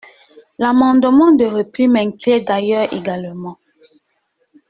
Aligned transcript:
L’amendement 0.57 1.31
de 1.33 1.45
repli 1.45 1.87
m’inquiète 1.87 2.47
d’ailleurs 2.47 2.91
également. 2.91 3.59